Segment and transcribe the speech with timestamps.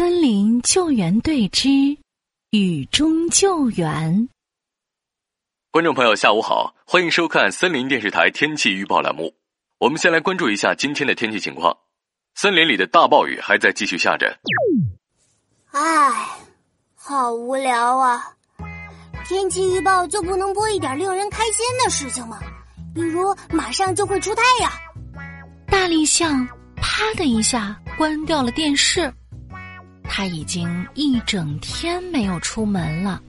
[0.00, 1.68] 森林救援队之
[2.52, 4.30] 雨中救援。
[5.70, 9.34] 观众朋友，下午好，欢迎收看森林电视台天气预报栏目。
[9.76, 11.76] 我们先来关注一下今天的天气情况。
[12.34, 14.34] 森林里的大暴雨还在继续下着。
[15.72, 16.30] 唉，
[16.94, 18.26] 好无聊啊！
[19.26, 22.40] 天气预报就不能播一点令人开心的事情吗？
[22.94, 24.72] 比如马上就会出太阳。
[25.66, 29.12] 大力象啪的一下关掉了电视。
[30.12, 33.22] 他已经一整天没有出门了。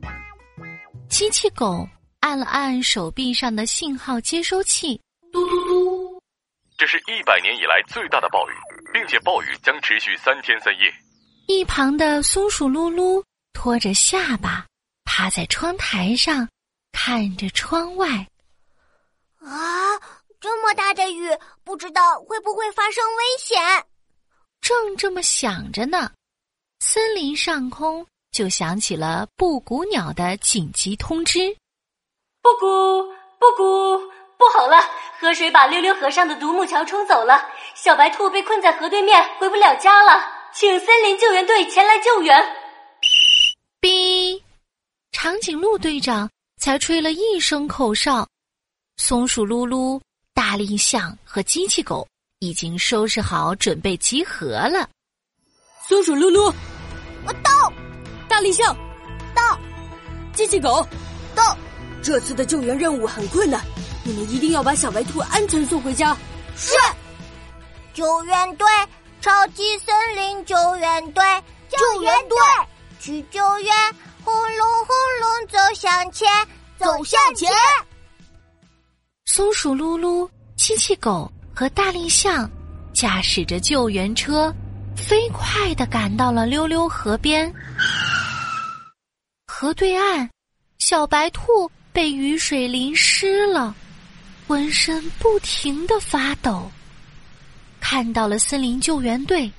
[1.08, 1.88] 机器狗
[2.22, 5.00] 按了按手臂上的信号接收器，
[5.32, 6.22] 嘟嘟嘟。
[6.80, 8.54] 这是一百年以来最大的暴雨，
[8.92, 10.92] 并且暴雨将持续三天三夜。
[11.48, 13.24] 一旁的松鼠噜噜
[13.54, 14.66] 拖着下巴
[15.06, 16.50] 趴在窗台上，
[16.92, 18.08] 看着窗外。
[19.38, 20.00] 啊，
[20.40, 21.30] 这么大的雨，
[21.64, 23.62] 不知道会不会发生危险？
[24.62, 26.12] 正这么想着呢。
[26.84, 31.56] 森林上空就响起了布谷鸟的紧急通知
[32.42, 33.04] ：“布谷，
[33.40, 34.00] 布谷，
[34.36, 34.78] 不好了！
[35.20, 42.36] 河水把溜溜河上的独木桥冲走了，小白兔被困在河对面，回不了家了，请森林救援队前来救援。”
[43.80, 44.42] 哔，
[45.12, 46.28] 长颈鹿队长
[46.60, 48.28] 才吹了一声口哨，
[48.98, 50.02] 松鼠噜噜、
[50.34, 52.08] 大力象和机器狗
[52.40, 54.90] 已经收拾好，准备集合了。
[55.88, 56.52] 松鼠噜噜。
[58.32, 58.74] 大力象，
[59.36, 59.60] 到，
[60.34, 60.88] 机器狗，
[61.36, 61.58] 到。
[62.02, 63.62] 这次的救援任务很困难，
[64.06, 66.16] 你们一定要把小白兔安全送回家。
[66.56, 66.74] 是。
[67.94, 68.66] 救援队，
[69.20, 71.22] 超级森林救援队，
[71.68, 72.38] 救援队
[73.02, 73.76] 去救援，
[74.24, 76.26] 轰隆轰隆走向前，
[76.80, 77.52] 走向前。
[79.26, 82.50] 松鼠噜噜、机器狗和大力象
[82.94, 84.54] 驾驶着救援车。
[84.96, 87.52] 飞快的赶到了溜溜河边，
[89.62, 90.28] 河对岸，
[90.80, 93.76] 小白兔被雨水淋湿了，
[94.48, 96.68] 浑身不停的发抖。
[97.80, 99.52] 看到了森林救援队，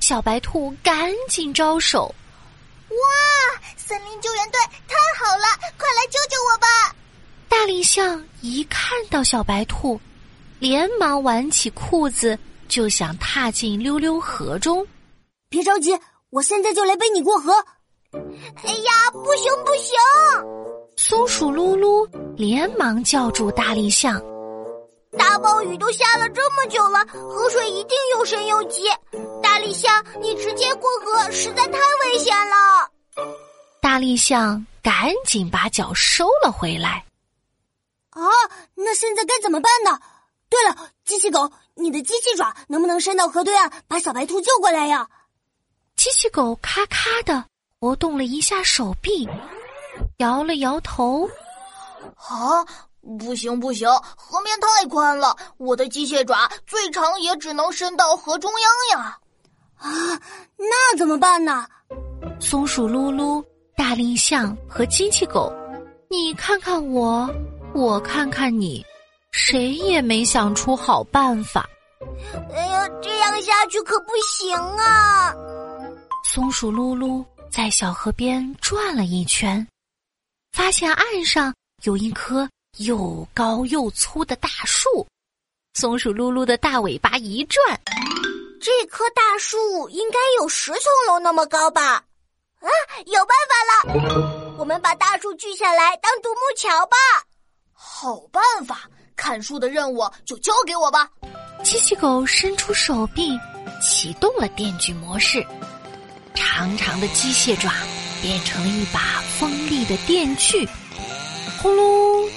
[0.00, 2.06] 小白兔赶紧招手
[2.88, 4.58] ：“哇，森林救援队
[4.88, 5.44] 太好了，
[5.76, 6.96] 快来救救我吧！”
[7.46, 10.00] 大力象一看到小白兔，
[10.58, 12.38] 连忙挽起裤子。
[12.66, 14.86] 就想踏进溜溜河中，
[15.50, 15.90] 别着急，
[16.30, 17.52] 我现在就来背你过河。
[18.12, 19.96] 哎呀，不行不行！
[20.96, 24.20] 松鼠噜噜连忙叫住大力象。
[25.16, 28.84] 大暴雨都下了这么久了，河水一定又深又急。
[29.42, 32.90] 大力象，你直接过河实在太危险了。
[33.80, 37.04] 大力象赶紧把脚收了回来。
[38.10, 38.22] 啊，
[38.74, 39.98] 那现在该怎么办呢？
[40.48, 45.08] 对了，机器狗，你的机器爪能不能伸到河对岸，把小白兔救过来呀？
[45.96, 47.44] 机器狗咔咔的
[47.82, 49.26] 活动了一下手臂，
[50.18, 51.26] 摇了摇头。
[52.16, 52.62] 啊，
[53.18, 59.18] 不行不行，河面太宽了，我的机械爪最长也只能伸到河中央呀。
[59.78, 59.88] 啊，
[60.58, 61.66] 那怎么办呢？
[62.38, 63.42] 松鼠噜噜、
[63.74, 65.50] 大力象和机器狗，
[66.10, 67.26] 你看看我，
[67.72, 68.84] 我看看你。
[69.30, 71.66] 谁也没想出好办法。
[72.52, 75.34] 哎呀，这样下去可不行啊！
[76.24, 79.66] 松鼠噜噜在小河边转了一圈，
[80.52, 81.52] 发现岸上
[81.82, 85.06] 有一棵又高又粗的大树。
[85.74, 87.80] 松鼠噜噜的大尾巴一转，
[88.60, 92.04] 这棵大树应该有十层楼那么高吧？
[92.60, 92.68] 啊，
[93.06, 94.56] 有办法了！
[94.56, 96.96] 我们把大树锯下来当独木桥吧。
[97.72, 98.88] 好办法。
[99.16, 101.10] 砍树的任务就交给我吧！
[101.62, 103.38] 机器狗伸出手臂，
[103.82, 105.46] 启动了电锯模式，
[106.34, 107.72] 长长的机械爪
[108.22, 110.68] 变成了一把锋利的电锯，
[111.60, 112.30] 呼噜，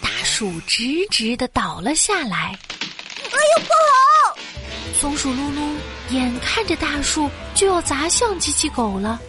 [0.00, 2.58] 大树直直的倒了下来。
[3.22, 4.38] 哎呦，不好！
[4.98, 5.76] 松鼠噜噜
[6.10, 9.20] 眼看着大树就要砸向机器狗了，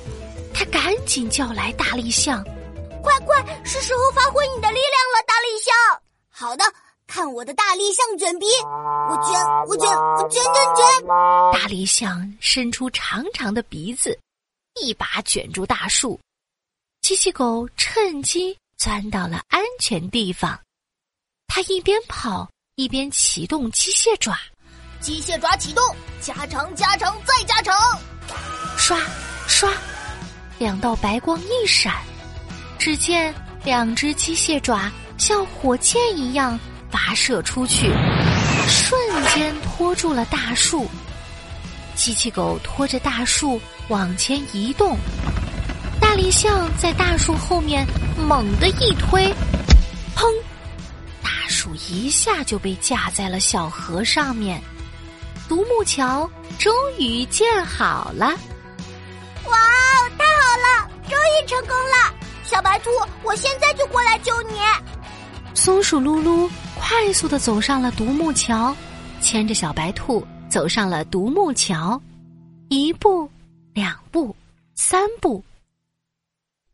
[0.53, 2.43] 他赶紧叫来大力象
[3.03, 5.73] ：“快快，是时候发挥你的力量了，大力象！”
[6.29, 6.63] 好的，
[7.21, 9.87] 看我的大力象卷鼻，我卷，我卷，
[10.17, 11.07] 我卷卷卷。
[11.53, 14.17] 大力象伸出长长的鼻子，
[14.81, 16.19] 一把卷住大树。
[17.01, 20.59] 机器狗趁机钻到了安全地方，
[21.45, 24.35] 它一边跑一边启动机械爪，
[24.99, 27.77] 机械爪启动，加长，加长，再加长。
[28.79, 28.97] 刷
[29.47, 29.71] 刷，
[30.57, 32.01] 两道白光一闪，
[32.79, 33.31] 只见
[33.63, 34.91] 两只机械爪。
[35.19, 36.59] 像火箭一样
[36.91, 37.89] 发射出去，
[38.67, 38.99] 瞬
[39.33, 40.87] 间拖住了大树。
[41.95, 44.97] 机器狗拖着大树往前移动，
[45.99, 47.85] 大力象在大树后面
[48.17, 49.33] 猛地一推，
[50.15, 50.25] 砰！
[51.21, 54.61] 大树一下就被架在了小河上面，
[55.47, 58.27] 独木桥终于建好了。
[59.45, 62.13] 哇哦，太好了，终于成功了！
[62.43, 62.89] 小白兔，
[63.23, 64.59] 我现在就过来救你。
[65.53, 66.49] 松鼠噜噜
[66.91, 68.75] 快速的走上了独木桥，
[69.21, 71.99] 牵着小白兔走上了独木桥，
[72.69, 73.29] 一步，
[73.73, 74.35] 两步，
[74.75, 75.41] 三步。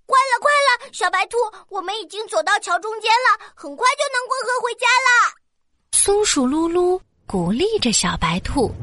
[0.07, 1.37] 快了，快了，小白兔，
[1.69, 5.33] 我们已经走到桥中间了，很快就能过河回家了。
[5.91, 8.73] 松鼠噜噜鼓励着小白兔。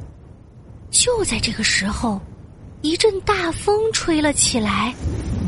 [0.89, 2.21] 就在这个时候，
[2.83, 4.95] 一阵大风吹了起来，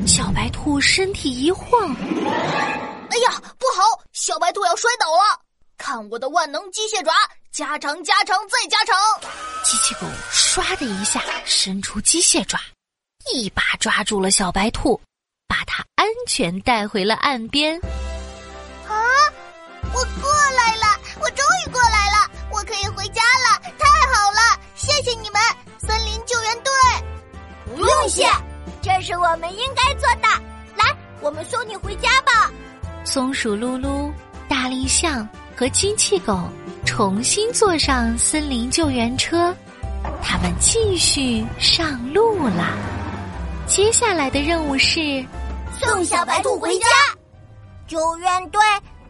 [0.04, 1.94] 小白兔身体一晃，
[3.08, 4.02] 哎呀，不好！
[4.12, 5.45] 小白兔要摔倒了！
[5.86, 7.12] 看我的万能机械爪，
[7.52, 8.96] 加长、加长再加长！
[9.62, 10.00] 机器狗
[10.32, 12.58] 唰的一下伸出机械爪，
[13.32, 15.00] 一把抓住了小白兔。
[15.46, 17.80] 把它安全带回了岸边。
[18.88, 18.98] 啊！
[19.94, 24.60] 我过来了，我终于过来了，我可以回家了，太好了！
[24.74, 25.40] 谢谢你们，
[25.78, 26.72] 森林救援队。
[27.76, 28.28] 不用谢，
[28.82, 30.26] 这是我们应该做的。
[30.74, 32.50] 来，我们送你回家吧。
[33.04, 34.12] 松鼠噜噜、
[34.48, 36.38] 大力象和机器狗
[36.84, 39.56] 重新坐上森林救援车，
[40.22, 42.76] 他们继续上路了。
[43.66, 45.24] 接下来的任务是
[45.80, 46.86] 送小白兔回家。
[47.86, 48.60] 救援队，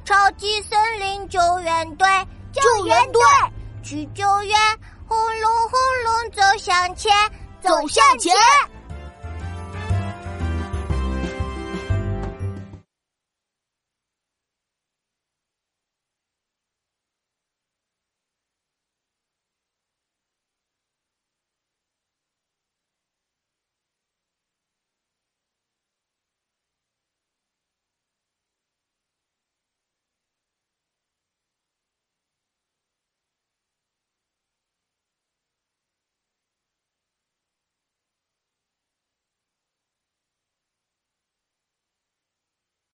[0.04, 2.06] 超级森林救援队，
[2.52, 3.20] 救援队
[3.82, 4.56] 去救援，
[5.08, 7.12] 轰隆轰隆走向前，
[7.60, 8.32] 走向前。